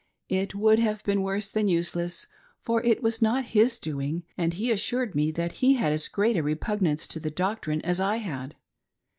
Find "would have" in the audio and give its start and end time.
0.55-1.03